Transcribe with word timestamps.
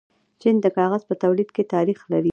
چین 0.41 0.55
د 0.61 0.65
کاغذ 0.77 1.01
په 1.09 1.15
تولید 1.23 1.49
کې 1.55 1.63
تاریخ 1.73 1.99
لري. 2.11 2.29